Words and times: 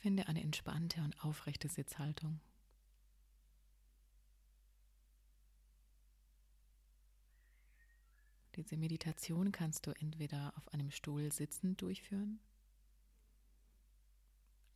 Finde 0.00 0.28
eine 0.28 0.42
entspannte 0.42 1.02
und 1.02 1.22
aufrechte 1.22 1.68
Sitzhaltung. 1.68 2.40
Diese 8.56 8.78
Meditation 8.78 9.52
kannst 9.52 9.86
du 9.86 9.90
entweder 9.90 10.54
auf 10.56 10.72
einem 10.72 10.90
Stuhl 10.90 11.30
sitzend 11.30 11.82
durchführen. 11.82 12.40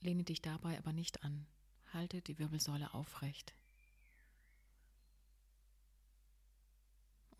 Lehne 0.01 0.25
dich 0.25 0.43
dabei 0.43 0.77
aber 0.77 0.93
nicht 0.93 1.25
an. 1.25 1.47
Halte 1.95 2.21
die 2.21 2.39
Wirbelsäule 2.39 2.93
aufrecht. 2.93 3.55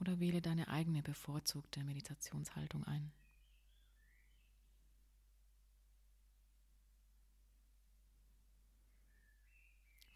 Oder 0.01 0.21
wähle 0.21 0.41
deine 0.41 0.69
eigene 0.69 1.03
bevorzugte 1.03 1.85
Meditationshaltung 1.85 2.85
ein. 2.85 3.13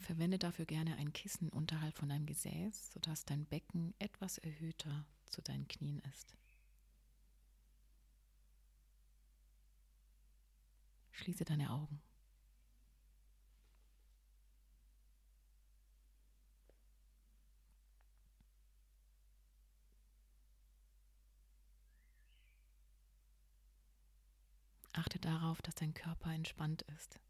Verwende 0.09 0.39
dafür 0.39 0.65
gerne 0.65 0.97
ein 0.97 1.12
Kissen 1.12 1.51
unterhalb 1.51 1.95
von 1.95 2.09
deinem 2.09 2.25
Gesäß, 2.25 2.93
sodass 2.95 3.27
dein 3.27 3.45
Becken 3.45 3.93
etwas 3.98 4.39
erhöhter 4.39 5.05
zu 5.27 5.43
deinen 5.43 5.69
Knien 5.69 5.98
ist. 5.98 6.34
Schließe 11.11 11.45
deine 11.45 11.69
Augen. 11.69 12.01
Achte 24.95 25.19
darauf, 25.19 25.61
dass 25.61 25.75
dein 25.75 25.93
Körper 25.93 26.33
entspannt 26.33 26.81
ist. 26.97 27.20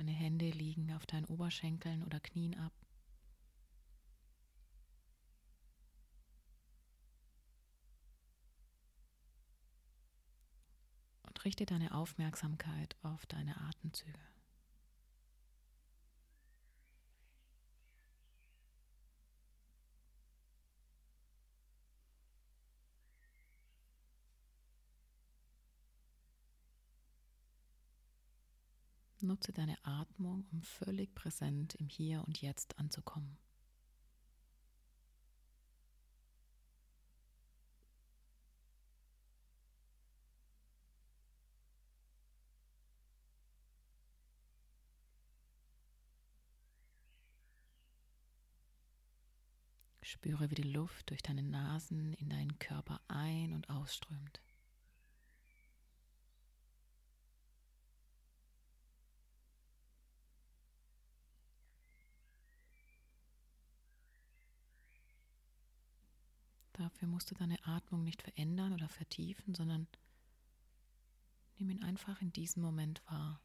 Deine 0.00 0.12
Hände 0.12 0.48
liegen 0.48 0.94
auf 0.94 1.04
deinen 1.04 1.26
Oberschenkeln 1.26 2.02
oder 2.02 2.20
Knien 2.20 2.58
ab. 2.58 2.72
Und 11.24 11.44
richte 11.44 11.66
deine 11.66 11.92
Aufmerksamkeit 11.92 12.96
auf 13.02 13.26
deine 13.26 13.54
Atemzüge. 13.60 14.18
Nutze 29.22 29.52
deine 29.52 29.76
Atmung, 29.84 30.46
um 30.52 30.62
völlig 30.62 31.14
präsent 31.14 31.74
im 31.76 31.88
Hier 31.88 32.24
und 32.26 32.40
Jetzt 32.40 32.78
anzukommen. 32.78 33.38
Spüre, 50.02 50.50
wie 50.50 50.56
die 50.56 50.62
Luft 50.62 51.10
durch 51.10 51.22
deine 51.22 51.42
Nasen 51.42 52.14
in 52.14 52.28
deinen 52.28 52.58
Körper 52.58 53.00
ein- 53.08 53.52
und 53.52 53.70
ausströmt. 53.70 54.40
Dafür 66.80 67.08
musst 67.08 67.30
du 67.30 67.34
deine 67.34 67.62
Atmung 67.66 68.04
nicht 68.04 68.22
verändern 68.22 68.72
oder 68.72 68.88
vertiefen, 68.88 69.54
sondern 69.54 69.86
nimm 71.58 71.68
ihn 71.68 71.82
einfach 71.82 72.22
in 72.22 72.32
diesem 72.32 72.62
Moment 72.62 73.02
wahr. 73.04 73.42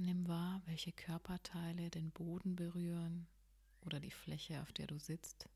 Nimm 0.00 0.28
wahr, 0.28 0.62
welche 0.66 0.92
Körperteile 0.92 1.90
den 1.90 2.12
Boden 2.12 2.54
berühren 2.54 3.26
oder 3.80 3.98
die 3.98 4.12
Fläche, 4.12 4.62
auf 4.62 4.70
der 4.72 4.86
du 4.86 4.96
sitzt. 4.96 5.48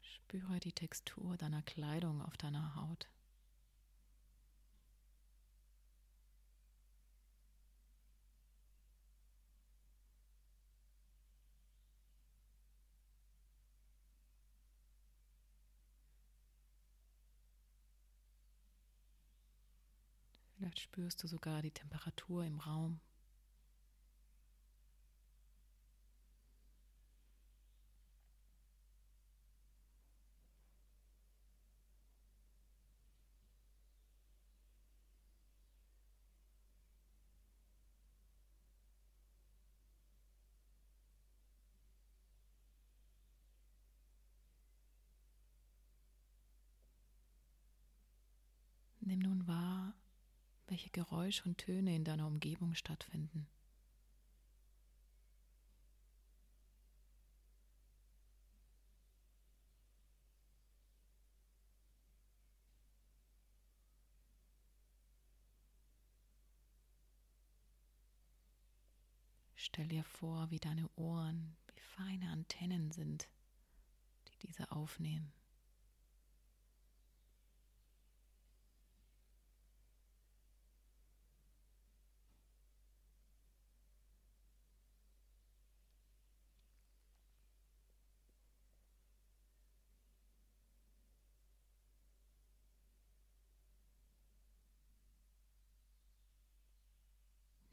Spüre 0.00 0.60
die 0.60 0.72
Textur 0.72 1.36
deiner 1.36 1.62
Kleidung 1.62 2.22
auf 2.22 2.36
deiner 2.36 2.76
Haut. 2.76 3.08
Vielleicht 20.70 20.84
spürst 20.84 21.22
du 21.24 21.26
sogar 21.26 21.62
die 21.62 21.72
Temperatur 21.72 22.44
im 22.44 22.60
Raum. 22.60 23.00
Nimm 49.00 49.18
nun 49.18 49.48
wahr, 49.48 49.79
welche 50.70 50.90
Geräusche 50.90 51.44
und 51.44 51.58
Töne 51.58 51.94
in 51.94 52.04
deiner 52.04 52.26
Umgebung 52.26 52.74
stattfinden. 52.74 53.46
Stell 69.56 69.88
dir 69.88 70.04
vor, 70.04 70.50
wie 70.50 70.58
deine 70.58 70.88
Ohren 70.96 71.56
wie 71.74 71.80
feine 71.80 72.30
Antennen 72.30 72.90
sind, 72.92 73.28
die 74.28 74.46
diese 74.46 74.72
aufnehmen. 74.72 75.32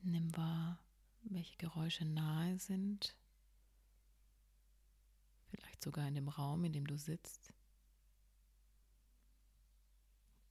Nimm 0.07 0.37
wahr, 0.37 0.79
welche 1.23 1.57
Geräusche 1.57 2.05
nahe 2.05 2.57
sind, 2.57 3.13
vielleicht 5.49 5.83
sogar 5.83 6.07
in 6.07 6.15
dem 6.15 6.29
Raum, 6.29 6.63
in 6.63 6.71
dem 6.71 6.87
du 6.87 6.97
sitzt, 6.97 7.53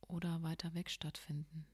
oder 0.03 0.43
weiter 0.43 0.75
weg 0.75 0.91
stattfinden. 0.91 1.67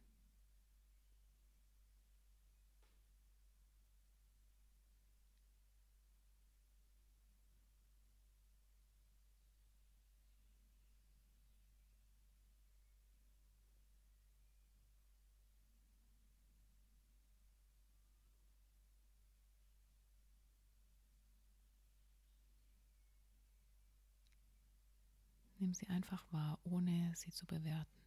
Nimm 25.63 25.75
sie 25.75 25.89
einfach 25.91 26.25
wahr, 26.33 26.59
ohne 26.65 27.13
sie 27.15 27.31
zu 27.31 27.47
bewerten. 27.47 28.02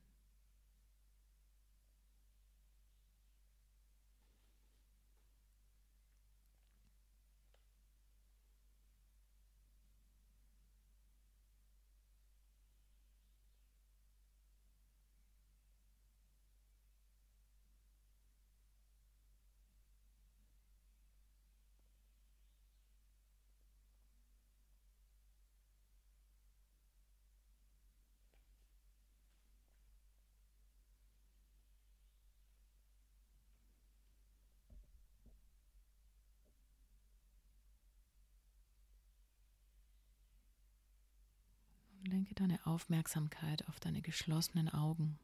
Lenke 42.26 42.34
deine 42.34 42.66
Aufmerksamkeit 42.66 43.68
auf 43.68 43.80
deine 43.80 44.02
geschlossenen 44.02 44.68
Augen. 44.68 45.20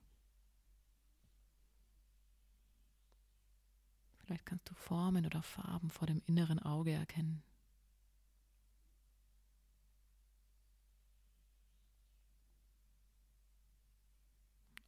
Vielleicht 4.19 4.45
kannst 4.45 4.69
du 4.69 4.75
Formen 4.75 5.25
oder 5.25 5.42
Farben 5.42 5.89
vor 5.89 6.06
dem 6.06 6.21
inneren 6.27 6.59
Auge 6.59 6.92
erkennen. 6.92 7.42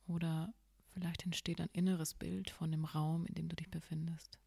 Oder 0.06 0.54
vielleicht 0.94 1.26
entsteht 1.26 1.60
ein 1.60 1.70
inneres 1.74 2.14
Bild 2.14 2.52
von 2.52 2.72
dem 2.72 2.86
Raum, 2.86 3.26
in 3.26 3.34
dem 3.34 3.50
du 3.50 3.56
dich 3.56 3.72
befindest. 3.72 4.38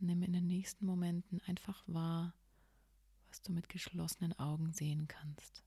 Nimm 0.00 0.22
in 0.22 0.32
den 0.32 0.46
nächsten 0.46 0.86
Momenten 0.86 1.42
einfach 1.46 1.84
wahr, 1.86 2.34
was 3.28 3.42
du 3.42 3.52
mit 3.52 3.68
geschlossenen 3.68 4.32
Augen 4.38 4.72
sehen 4.72 5.08
kannst. 5.08 5.62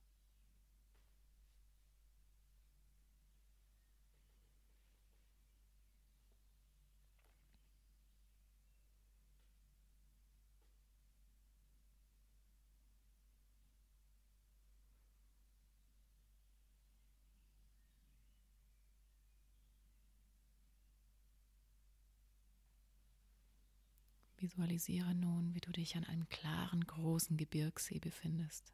Visualisiere 24.43 25.15
nun, 25.15 25.55
wie 25.55 25.61
du 25.61 25.71
dich 25.71 25.95
an 25.95 26.03
einem 26.03 26.27
klaren, 26.27 26.85
großen 26.85 27.37
Gebirgssee 27.37 27.99
befindest. 27.99 28.73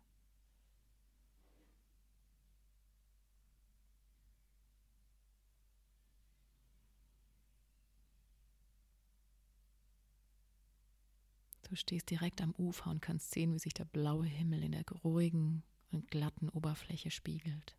Du 11.62 11.76
stehst 11.76 12.10
direkt 12.10 12.42
am 12.42 12.56
Ufer 12.58 12.90
und 12.90 13.04
kannst 13.04 13.30
sehen, 13.30 13.54
wie 13.54 13.60
sich 13.60 13.76
der 13.76 13.86
blaue 13.86 14.26
Himmel 14.26 14.64
in 14.64 14.72
der 14.72 14.84
ruhigen 15.04 15.62
und 15.92 16.10
glatten 16.10 16.50
Oberfläche 16.50 17.12
spiegelt. 17.12 17.79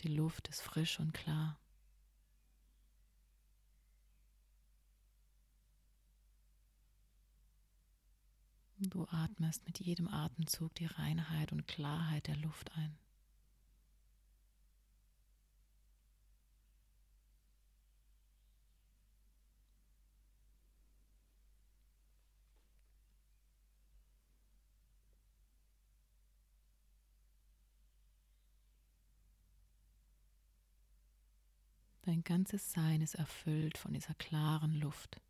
Die 0.00 0.08
Luft 0.08 0.48
ist 0.48 0.62
frisch 0.62 1.00
und 1.00 1.12
klar. 1.12 1.58
Du 8.80 9.06
atmest 9.10 9.66
mit 9.66 9.80
jedem 9.80 10.06
Atemzug 10.06 10.72
die 10.76 10.86
Reinheit 10.86 11.50
und 11.50 11.66
Klarheit 11.66 12.28
der 12.28 12.36
Luft 12.36 12.70
ein. 12.76 12.96
Dein 32.08 32.24
ganzes 32.24 32.72
Sein 32.72 33.02
ist 33.02 33.16
erfüllt 33.16 33.76
von 33.76 33.92
dieser 33.92 34.14
klaren 34.14 34.72
Luft. 34.80 35.20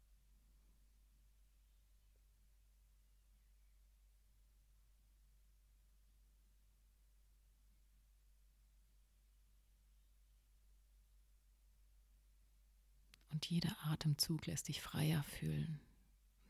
Und 13.30 13.44
jeder 13.46 13.76
Atemzug 13.82 14.46
lässt 14.46 14.68
dich 14.68 14.80
freier 14.80 15.24
fühlen, 15.24 15.80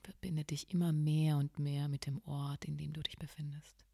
verbindet 0.02 0.50
dich 0.50 0.70
immer 0.70 0.92
mehr 0.92 1.38
und 1.38 1.58
mehr 1.58 1.88
mit 1.88 2.04
dem 2.04 2.20
Ort, 2.26 2.66
in 2.66 2.76
dem 2.76 2.92
du 2.92 3.02
dich 3.02 3.16
befindest. 3.16 3.87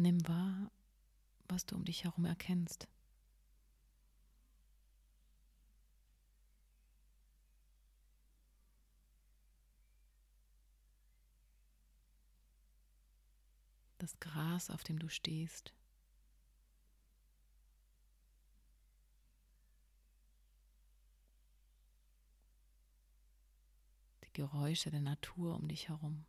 Nimm 0.00 0.26
wahr, 0.26 0.70
was 1.46 1.66
du 1.66 1.76
um 1.76 1.84
dich 1.84 2.04
herum 2.04 2.24
erkennst. 2.24 2.88
Das 13.98 14.18
Gras, 14.20 14.70
auf 14.70 14.82
dem 14.84 14.98
du 14.98 15.10
stehst. 15.10 15.74
Die 24.24 24.32
Geräusche 24.32 24.90
der 24.90 25.02
Natur 25.02 25.56
um 25.56 25.68
dich 25.68 25.90
herum. 25.90 26.24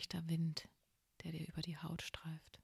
Leichter 0.00 0.26
Wind, 0.28 0.66
der 1.22 1.32
dir 1.32 1.46
über 1.46 1.60
die 1.60 1.76
Haut 1.76 2.00
streift. 2.00 2.58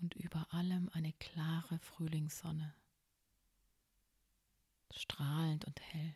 und 0.00 0.14
über 0.14 0.46
allem 0.54 0.88
eine 0.92 1.12
klare 1.14 1.80
Frühlingssonne 1.80 2.72
strahlend 4.94 5.64
und 5.64 5.80
hell. 5.80 6.14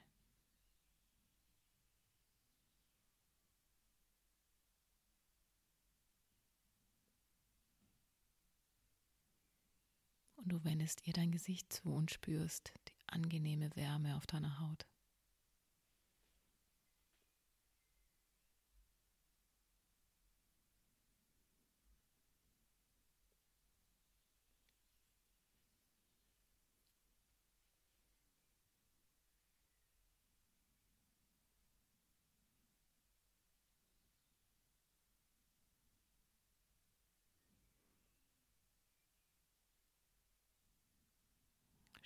Und 10.37 10.49
du 10.49 10.65
wendest 10.65 11.07
ihr 11.07 11.13
dein 11.13 11.31
Gesicht 11.31 11.73
zu 11.73 11.95
und 11.95 12.11
spürst 12.11 12.73
die 12.89 13.09
angenehme 13.09 13.71
Wärme 13.77 14.17
auf 14.17 14.27
deiner 14.27 14.59
Haut. 14.59 14.87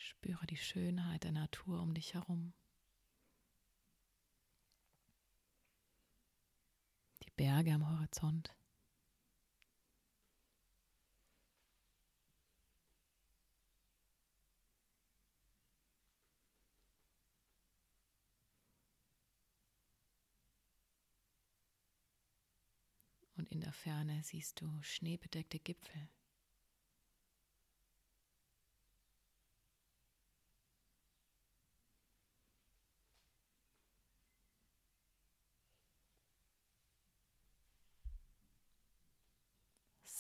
Spüre 0.07 0.47
die 0.47 0.57
Schönheit 0.57 1.25
der 1.25 1.33
Natur 1.33 1.83
um 1.83 1.93
dich 1.93 2.15
herum. 2.15 2.53
Die 7.25 7.31
Berge 7.33 7.75
am 7.75 7.91
Horizont. 7.91 8.55
Und 23.37 23.51
in 23.51 23.61
der 23.61 23.73
Ferne 23.73 24.23
siehst 24.23 24.61
du 24.61 24.81
schneebedeckte 24.83 25.59
Gipfel. 25.59 26.09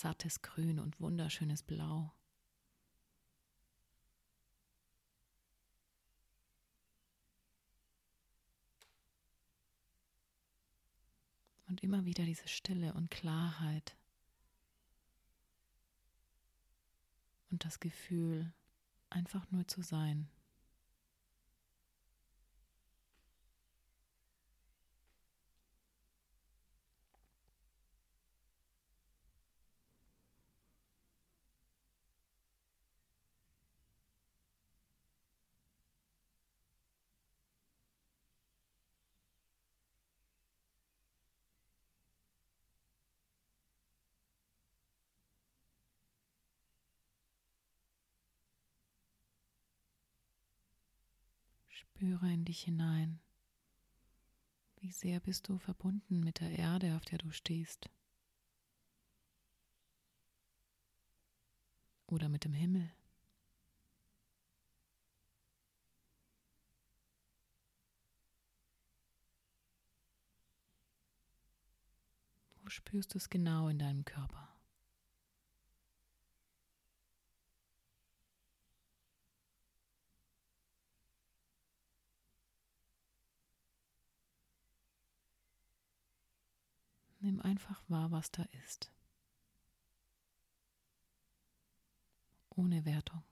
Sattes 0.07 0.41
Grün 0.41 0.79
und 0.79 1.01
wunderschönes 1.01 1.65
Blau. 1.65 2.15
Und 11.67 11.83
immer 11.83 12.05
wieder 12.05 12.25
diese 12.25 12.47
Stille 12.47 12.95
und 12.95 13.11
Klarheit 13.11 13.97
und 17.51 17.65
das 17.65 17.81
Gefühl, 17.81 18.53
einfach 19.11 19.51
nur 19.51 19.67
zu 19.67 19.83
sein. 19.83 20.29
Spüre 51.76 52.33
in 52.33 52.47
dich 52.47 52.62
hinein. 52.62 53.21
Wie 54.76 54.90
sehr 54.90 55.21
bist 55.21 55.47
du 55.47 55.59
verbunden 55.59 56.21
mit 56.21 56.40
der 56.40 56.59
Erde, 56.59 56.97
auf 56.97 57.04
der 57.04 57.18
du 57.18 57.30
stehst? 57.33 57.90
Oder 62.06 62.30
mit 62.30 62.45
dem 62.45 62.54
Himmel? 62.54 62.90
Wo 72.62 72.71
spürst 72.71 73.12
du 73.12 73.18
es 73.18 73.28
genau 73.28 73.68
in 73.68 73.78
deinem 73.78 74.06
Körper? 74.06 74.46
Nimm 87.26 87.40
einfach 87.42 87.83
wahr, 87.88 88.12
was 88.12 88.30
da 88.30 88.45
ist. 88.64 88.92
Ohne 92.50 92.85
Wertung. 92.85 93.25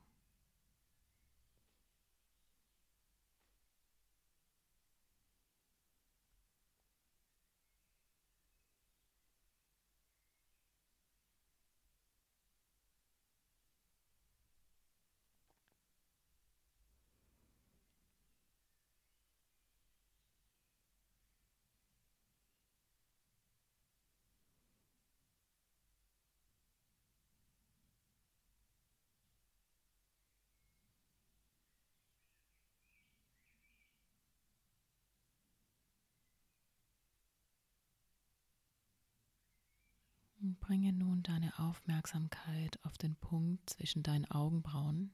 Bringe 40.53 40.93
nun 40.93 41.23
deine 41.23 41.59
Aufmerksamkeit 41.59 42.79
auf 42.85 42.99
den 42.99 43.17
Punkt 43.17 43.71
zwischen 43.71 44.03
deinen 44.03 44.31
Augenbrauen, 44.31 45.13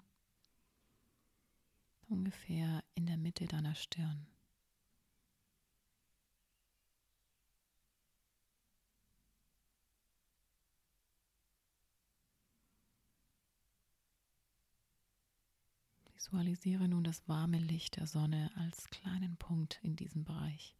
ungefähr 2.08 2.82
in 2.94 3.06
der 3.06 3.16
Mitte 3.16 3.46
deiner 3.46 3.76
Stirn. 3.76 4.26
Visualisiere 16.14 16.88
nun 16.88 17.04
das 17.04 17.26
warme 17.28 17.58
Licht 17.58 17.96
der 17.96 18.06
Sonne 18.06 18.50
als 18.56 18.90
kleinen 18.90 19.36
Punkt 19.36 19.80
in 19.82 19.96
diesem 19.96 20.24
Bereich. 20.24 20.79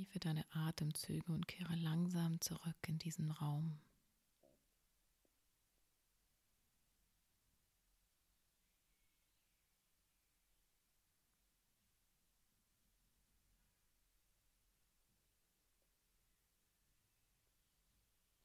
Vertiefe 0.00 0.18
deine 0.18 0.46
Atemzüge 0.54 1.30
und 1.30 1.46
kehre 1.46 1.76
langsam 1.76 2.40
zurück 2.40 2.88
in 2.88 2.98
diesen 2.98 3.30
Raum. 3.30 3.78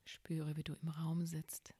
Spüre, 0.03 0.57
wie 0.57 0.63
du 0.63 0.73
im 0.73 0.89
Raum 0.89 1.25
sitzt. 1.25 1.73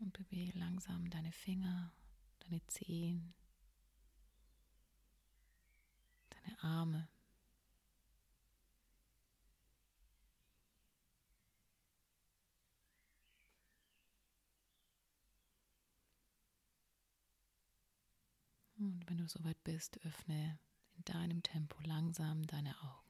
Und 0.00 0.12
bewege 0.14 0.58
langsam 0.58 1.08
deine 1.10 1.30
Finger, 1.30 1.92
deine 2.40 2.66
Zehen, 2.66 3.34
deine 6.30 6.62
Arme. 6.62 7.08
Und 18.78 19.06
wenn 19.06 19.18
du 19.18 19.28
soweit 19.28 19.62
bist, 19.62 20.00
öffne 20.06 20.58
in 20.96 21.04
deinem 21.04 21.42
Tempo 21.42 21.78
langsam 21.84 22.46
deine 22.46 22.74
Augen. 22.82 23.09